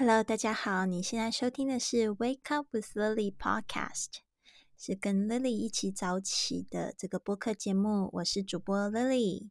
[0.00, 4.06] Hello，大家好，你现在收听的是 Wake Up with Lily Podcast，
[4.74, 8.08] 是跟 Lily 一起早起的这个播客节目。
[8.14, 9.50] 我是主播 Lily。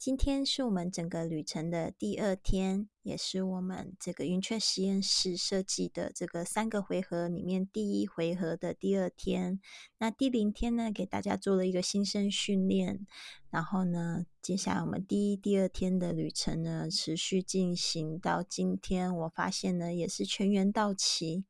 [0.00, 9.60] 今天是我们整个旅程的第二天，也是我们这个云雀实验室设计的这个三个回合里面第一回合的第二天。
[9.98, 13.06] 那第零天呢，给大家做了一个新生训练。
[13.50, 19.14] 然后呢，接下来我们第一、第二天的旅程呢，持续进行到今天。
[19.14, 21.44] 我发现呢，也是全员到齐。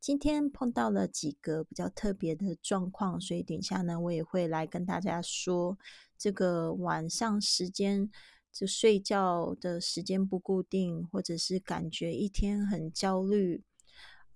[0.00, 5.76] 今天碰到了几个比较特别的状况，所以等一下呢，我也会来跟大家说。
[6.16, 8.10] 这个晚上时间
[8.52, 13.62] 就睡觉的时间不固定，或者是感觉一天很焦虑，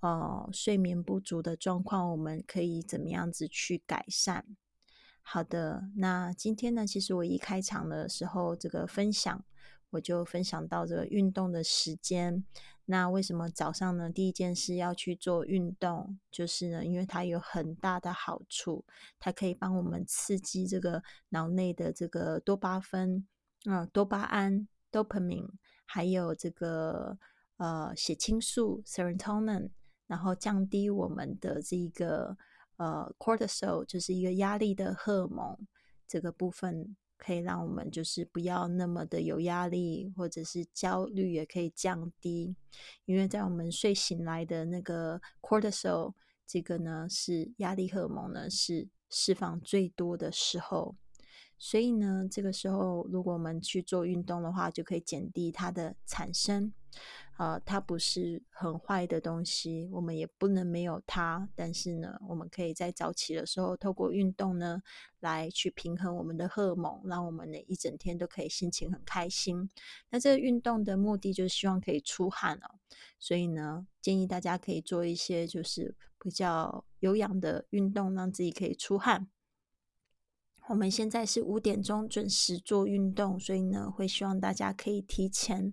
[0.00, 4.44] 呃，睡眠不足的状况，我们可以怎么样子去改善？
[5.22, 9.44] 好的，那今天呢，其实我一开场的时候，这个分享
[9.90, 12.44] 我就分享到这个运动的时间。
[12.84, 14.10] 那为什么早上呢？
[14.10, 18.84] 第一件事要去做运动，就是呢，因为它有很大的好处，
[19.20, 23.24] 它可以帮我们刺激这个脑内的这个多巴酚、
[23.66, 25.48] 嗯，多巴胺 （dopamine），
[25.84, 27.16] 还有这个
[27.58, 29.70] 呃血清素 （serotonin），
[30.08, 32.36] 然后降低我们的这个
[32.76, 35.56] 呃 cortisol，就是一个压力的荷尔蒙
[36.08, 36.96] 这个部分。
[37.24, 42.56] 可以让我们就是不要那么的有压力，或者是焦虑也可以降低，
[43.04, 50.96] 因为在我们睡醒来的那个 cortisol 这个呢是压力荷尔蒙呢是释放最多的时候。
[51.64, 56.72] 所以呢，这个时候如果我们去做运动的话，就可以减低它的产生。
[57.38, 61.48] 呃，它不是很坏的东西，我们也不能没有它。
[61.54, 64.82] 但是呢，我们可以在早起的时候，透过运动呢，
[65.20, 69.70] 来去平衡我们的荷尔蒙，让我们呢一整天都可以心情很开心。
[70.10, 72.74] 那这个运动的目的就是希望可以出汗哦。
[73.20, 79.28] 所以呢，建议大家可以做一些就是比较有氧的运动，让自己可以出汗。
[80.68, 85.72] 我们现在是五点钟准时做运动，所以呢，会希望大家可以提前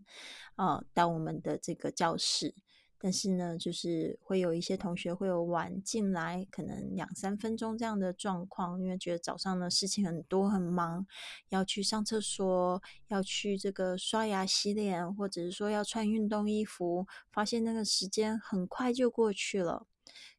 [0.56, 2.56] 呃到我们的这个教室。
[3.02, 11.08] 但是呢，就是会有一些同学会有晚进来，可能两三分钟这样的状况，因为觉得早上的事情很多很忙，
[11.48, 19.88] 要去上厕所，要去这个刷牙洗脸，或者是说要穿运动衣服，发现那个时间很快就过去了。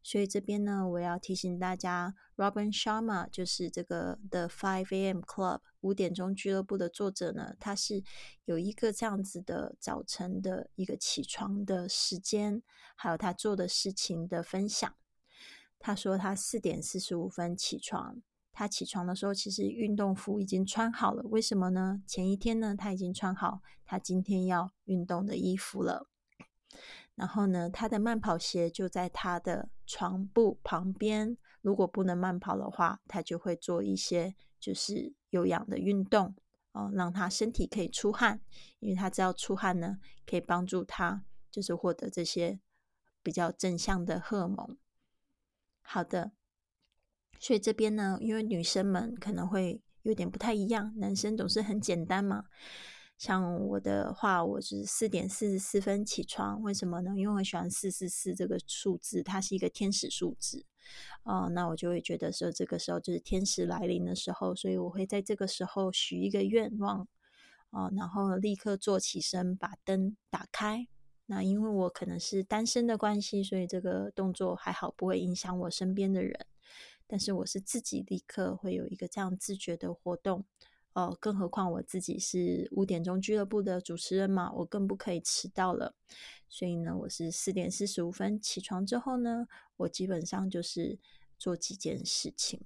[0.03, 5.21] 所以这边呢，我要提醒大家，Robin Sharma 就是这个 The Five A.M.
[5.21, 8.03] Club 五点钟俱乐部的作者呢，他是
[8.45, 12.63] 有一个这样子的早晨的一个起床的时间，
[12.97, 14.95] 还有他做的事情的分享。
[15.79, 18.21] 他说他四点四十五分起床，
[18.53, 22.03] 他起床的时候其实运动服已经穿好了，为什么呢？
[22.07, 26.07] 前一天呢他已经穿好他今天要运动的衣服了。
[27.21, 31.37] 然后呢，他的慢跑鞋就在他的床铺旁边。
[31.61, 36.35] 如果不能慢跑的话，他就会做一些就是有氧的运动
[36.73, 38.41] 哦，让他身体可以出汗，
[38.79, 42.59] 因为他知道出汗呢可以帮助他就是获得这些
[43.23, 44.79] 比较正向的荷尔蒙。
[45.83, 46.33] 好的，
[47.39, 52.47] 所以这边呢，因为女生们可能会有点不太一样，男生总是很简单嘛。
[53.21, 57.13] 像我的话，我是四点四十四分起床，为什么呢？
[57.19, 60.65] 因为我喜欢四四四这个数字，它是一个天使数字，
[61.25, 67.07] 哦，那我就会觉得说，这个时候就是天使来临的时候，所以我会在这个时候许一个愿望，
[67.69, 70.89] 哦，然后立刻坐起身，把灯打开。
[71.27, 76.47] 那因为我可能是单身的关系，所以这个动作还好，不会影响我身边的人。
[77.07, 80.47] 但是我是自己立刻会有一个这样自觉的活动。
[80.93, 85.95] 哦，更何况我自己是五点钟俱乐部的主持人嘛，我更不可以迟到了。
[86.49, 89.47] 所以呢，我是四点四十五分起床之后呢，
[89.77, 90.99] 我基本上就是
[91.39, 92.61] 做几件事情。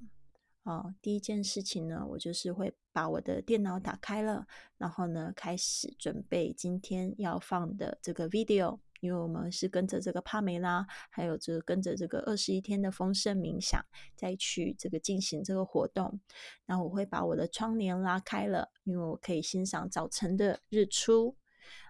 [0.63, 4.47] 哦，第一件事情呢，我就是会把我的电脑打开了，
[4.79, 8.79] 然后呢，开始准备今天要放的这个 video。
[9.05, 13.85] 因为我们是跟着这个帕梅拉，还有这个跟着这个二十一天的丰盛冥想，
[14.17, 16.19] 再去这个进行这个活动。
[16.65, 21.37] 那我会把我的窗帘拉开了，因为我可以欣赏早晨的日出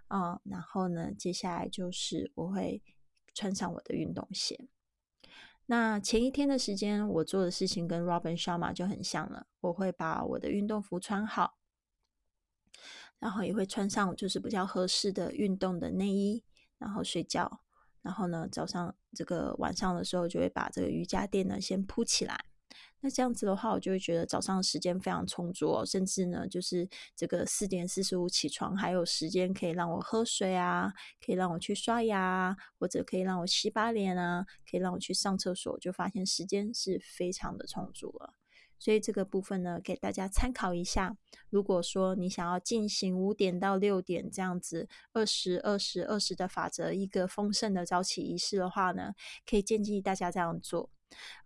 [0.09, 0.41] 啊。
[0.43, 2.83] 然后呢，接下来就是我会
[3.33, 4.67] 穿上我的运动鞋。
[5.67, 9.47] 那前一天的时间，我做的事情跟 Robin Sharma 就很像了。
[9.61, 11.59] 我会把我的运动服穿好，
[13.21, 16.43] 然后也会穿上就是比较合适的运动的内衣。
[16.79, 17.61] 然后睡觉，
[18.03, 22.39] 然后呢，早上这个晚上的时候就会把这个瑜伽垫呢先铺起来。
[23.01, 30.91] 那这样子的话，我就会觉得早上时间非常充足哦，甚至呢，就是这个四点四十五起床，还有时间可以让我喝水啊，
[31.25, 38.33] 可以让我去刷牙，或者可以让我洗把脸啊，可以让我去上厕所，就发现时间是非常的充足了。
[38.79, 41.17] 所以这个部分呢，给大家参考一下。
[41.51, 49.15] 如果说你想要进行五点到六点这样子二十二十二十的法则，一个丰盛的早起仪式的话呢，
[49.49, 50.91] 可以建议大家这样做。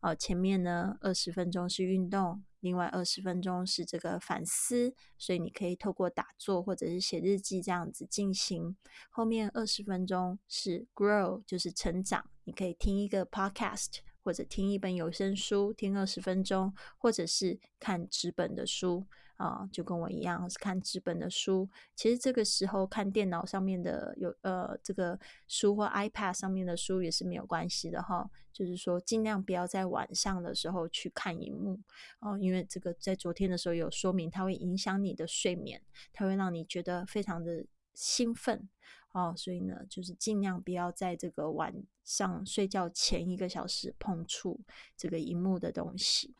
[0.01, 8.75] 呃，前面呢二十分钟是运动，另外二十分钟是这个反思，所以你可以透过打坐或者是写日记这样子进行。
[9.11, 13.99] 后面二十分钟是 grow，就是成长，你可以听一个 podcast。
[14.29, 19.07] 或者听一本有声书，听二十分钟，或者是看纸本的书
[19.39, 21.67] 啊，就跟我一样是看纸本的书。
[21.97, 28.29] 其实这个时候看电脑上面的有呃这个书或 iPad 上面的书也是没有关系的哈。
[28.53, 31.81] 就是说尽量不要在晚上的时候去看荧幕
[32.21, 35.81] 哦，因为这个在昨天的时候有说明，它会影响你的睡眠，
[36.13, 37.65] 它会让你觉得非常的
[37.95, 38.69] 兴奋。
[39.13, 41.75] 哦，所以呢，就是尽量不要在这个晚
[42.05, 44.61] 上睡觉前一个小时碰触
[44.97, 46.37] 这个荧幕的东西。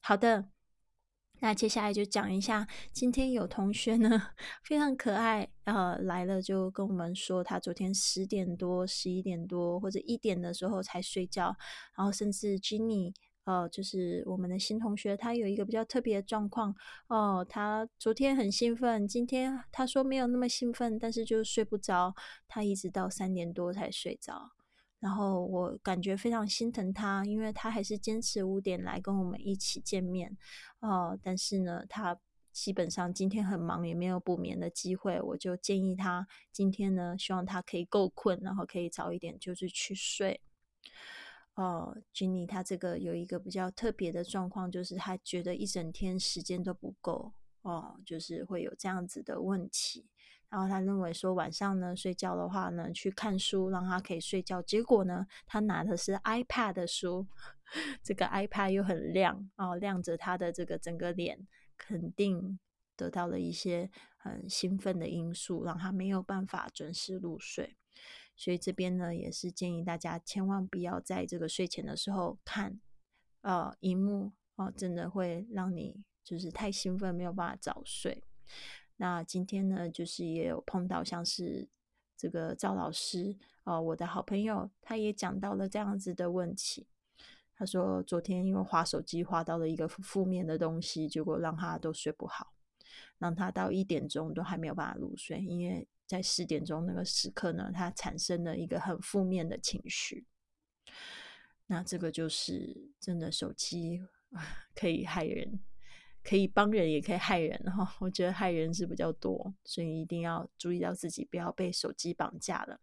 [0.00, 0.48] 好的，
[1.40, 4.30] 那接下来就讲一下，今天有同学呢
[4.64, 11.56] 非常可爱，呃，来了就跟我们说，他昨天十点多、十一点多或者一点的时候才睡觉，
[11.96, 13.14] 然后甚至 Jenny。
[13.44, 16.74] 呃，就是我们的新同学，他有一个比较特别的状况
[17.08, 17.44] 哦。
[17.48, 22.14] 他昨天很兴奋，今天他说没有那么兴奋，但是就睡不着，
[22.46, 24.52] 他一直到三点多才睡着。
[25.00, 30.36] 然后我感觉非常心疼他，因为他还是坚持五点来跟我们一起见面
[30.78, 31.18] 哦。
[31.20, 32.16] 但是呢，他
[32.52, 35.20] 基本上今天很忙，也没有补眠的机会。
[35.20, 40.40] 我就建议他今天呢，希望他可以够困，然后可以早一点就是去睡。
[41.54, 50.08] 哦，Jenny，他这个有一个比较特别的状况，就是他觉得一整天时间都不够哦，就是会有这样子的问题。
[50.48, 54.60] 然后他认为说晚上呢睡觉的话呢，去看书让他可以睡觉。
[54.62, 57.26] 结果呢，他拿的是 iPad 的书，
[58.02, 61.46] 这个 iPad 又很亮哦，亮着他的这个整个脸，
[61.76, 62.58] 肯定
[62.96, 67.76] 得到了一些很兴奋的因素，让他没有办法准时入睡。
[68.42, 72.80] 所以这边呢，也是建议大家千万不要在这个睡前的时候看，
[73.42, 78.24] 呃，荧幕哦，真的会让你就是太兴奋，没有办法早睡。
[78.96, 81.68] 那今天呢，就是也有碰到像是
[82.16, 86.88] 这个赵老师哦，我的好朋友，他也讲到了这样子的问题。
[87.54, 92.52] 他说昨天因为划手机划到了一个负面的东西，结果让他都睡不好，
[93.18, 95.86] 让他到一点钟都还没有办法入睡，因为。
[96.12, 100.26] 在十点钟那个时刻呢，他产生了一个很负面的情绪。
[101.68, 104.02] 那这个就是真的，手机
[104.76, 105.58] 可以害人，
[106.22, 107.96] 可以帮人，也可以害人哈。
[108.00, 112.78] 我觉得害人是比较多，所以一定要注意到自己，不要被手机绑架了。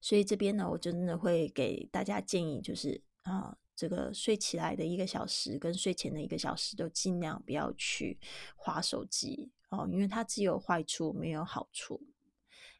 [0.00, 8.18] 所以这边呢，我真的会给大家建议，就是啊，这个睡起来的一个小时跟睡前的一个小时，都尽量不要去
[8.56, 9.50] 划手机。
[9.70, 12.00] 哦，因为它只有坏处没有好处。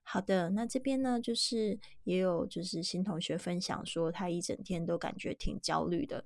[0.05, 6.25] 好的，那这边呢，就是也有就是新同学分享说，他一整天都感觉挺焦虑的，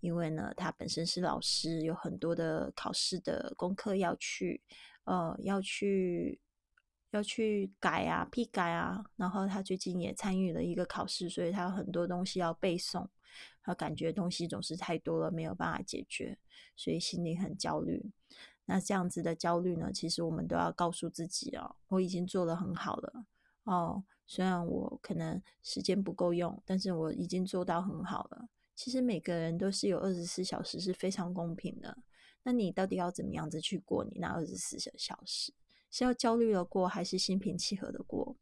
[0.00, 4.62] 因为呢，他本身是老师，有很多的考试的功课要去，
[5.04, 6.40] 呃，要去
[7.10, 9.04] 要去改啊，批改啊。
[9.16, 13.06] 然后他最近也参与了一个考试，所以他有很多东西要背诵，
[13.62, 16.38] 他感觉东西总是太多了，没有办法解决，
[16.76, 18.10] 所以心里很焦虑。
[18.66, 19.90] 那这样子的焦虑呢？
[19.92, 23.24] 其实我们都要告诉自己哦，我已经做得很好了
[23.64, 24.04] 哦。
[24.26, 28.48] 虽然我可能时间不够用，但是我已经做到很好了。
[28.76, 31.98] 其实每个人都是有二十四小时，是非常公平的。
[32.44, 35.52] 那你到底要怎么样子去过你那二十四小时？
[35.90, 38.36] 是要焦虑的过，还是心平气和的过？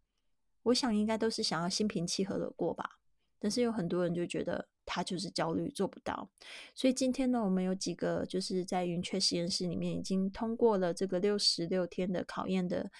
[0.64, 2.98] 我想应该都是想要心平气和的过吧。
[3.40, 4.68] 但是有很多人就觉得。
[4.90, 6.30] 他就是焦虑，做不到。
[6.74, 12.90] 所以今天呢，我们有几个就是在云雀实验室里面已经通过了这个六十六天的考验的，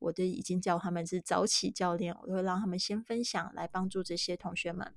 [0.00, 4.92] 我都已经叫他们是早起教练，我会让他们先分享来帮助这些同学们。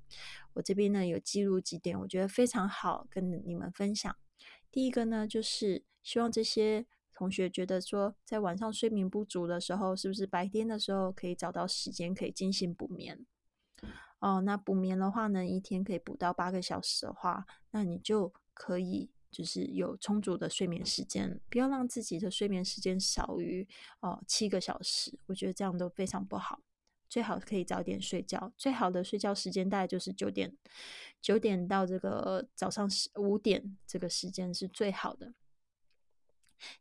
[0.53, 4.15] 我这边呢有记录几点，我觉得非常好，跟你们分享。
[4.71, 6.87] 第一个呢，就是希望这些
[7.19, 13.25] 同学觉得说，在晚上睡眠不足的时候，是不是白天的时候可以找到时间可以进行补眠？
[14.19, 23.67] 哦，那补眠的话呢，一天可以补到八个小时的话，那你就可以就是有充足的睡眠时间，不要让自己的睡眠时间少于
[23.99, 26.61] 哦七个小时，我觉得这样都非常不好。
[27.09, 28.53] 最好可以早点睡觉。
[28.55, 30.55] 最好的睡觉时间大概就是九点，
[31.21, 35.33] 九点到这个早上十五点这个时间是最好的。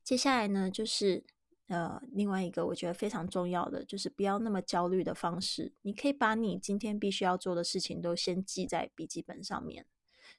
[0.02, 1.24] 接下来呢，就是
[1.68, 5.72] 呃另外一个我觉得非常重要的，就是不要那么焦虑的方式。
[5.82, 9.86] 你可以把你今天必须要做的事情都先记在笔记本上面，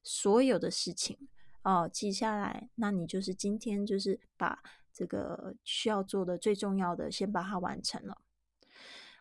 [0.04, 1.28] 所有的事情
[1.64, 2.70] 哦记下来。
[2.76, 4.62] 那你就是今天就是把
[4.94, 8.22] 这个需要做的最重要的先把它完成了。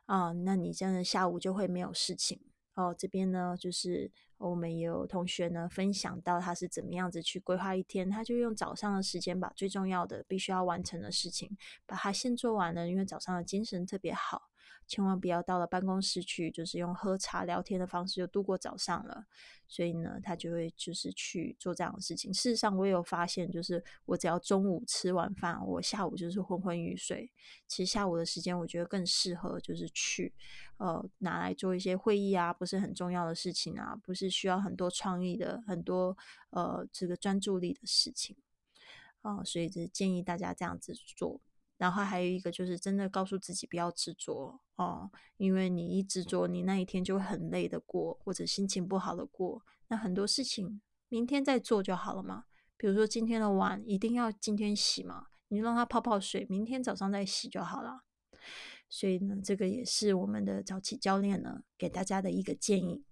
[0.06, 2.40] 啊，那你这样的下午就会没有事情
[2.78, 2.94] 哦。
[2.97, 11.56] 这边呢，就是我们有同学呢分享到他是怎么样子去规划一天，他就用早上的时间把最重要的、必须要完成的事情
[11.87, 14.50] 把它先做完了，因为早上的精神特别好。
[14.87, 19.26] 千万不要到了办公室去，就是用喝茶聊天的方式就度过早上了。
[19.66, 22.32] 所以呢，他就会就是去做这样的事情。
[22.32, 27.30] 事实上，我也有发现，就是我只要中午吃完饭，我下午就是昏昏欲睡。
[27.66, 30.32] 其实下午的时间，我觉得更适合就是去
[30.78, 36.16] 呃拿来做一些会议啊，不是很重要的事情啊，不是需要很多创意的、很多
[36.48, 38.34] 呃这个专注力的事情
[39.20, 39.42] 哦。
[39.44, 41.42] 所以，是建议大家这样子做。
[41.78, 49.62] 然后还有一个就是真的告诉自己不要执着哦，因为你一执着，你那一天就会很累的过，或者心情不好的过。
[49.87, 52.44] 那很多事情明天再做就好了嘛。
[52.76, 58.02] 比如说今天的碗一定要今天洗嘛，你就让它泡泡水，明天早上再洗就好了。
[58.88, 63.04] 所以呢，这个也是我们的早起教练呢给大家的一个建议。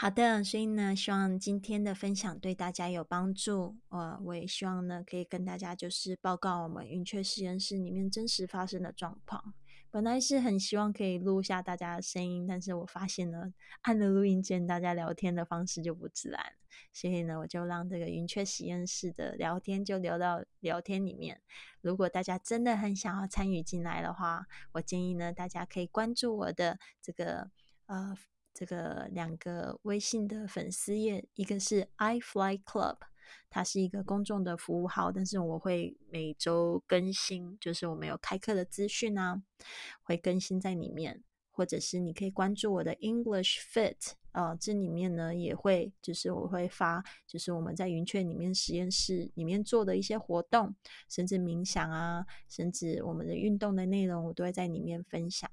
[0.00, 3.76] 好的，所以呢，希望今天的分享对大家有帮助。
[3.90, 9.52] 呃，我也希望呢，可以跟大家就是报告我们云雀实验室里面真实发生的状况。
[9.90, 13.52] 本来是很希望可以录下大家的声音，但是我发现呢，
[13.82, 16.54] 按了录音键，大家聊天的方式就不自然，
[16.94, 21.42] 所以呢，我就让这个云雀实验室的聊天就留到聊天里面。
[21.82, 27.50] 如果大家真的很想要参与进来的话，我建议呢，大家可以关注我的这个
[27.84, 28.16] 呃。
[28.60, 32.98] 这个两个微信的粉丝页，一个是 i Fly Club，
[33.48, 39.42] 它是一个公众的服务号，但是我会每周更新，就是我们有开课的资讯啊，
[40.02, 41.24] 会更新在里面。
[41.50, 50.74] 或者是你可以关注我的 English Fit，呃，这里面呢也会，就是我会发，就是我们在云雀里面实验室里面做的一些活动，
[51.08, 55.50] 甚至冥想啊，甚至我们的运动的内容，我都会在里面分享。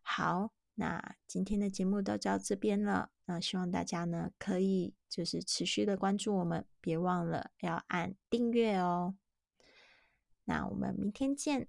[0.00, 0.50] 好。
[0.80, 9.16] 那今天的节目都到这边了，那希望大家呢可以就是持续的关注我们，别忘了要按订阅哦。
[10.44, 11.68] 那我们明天见。